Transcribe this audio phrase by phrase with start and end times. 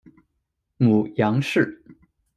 [0.77, 1.79] 母杨氏。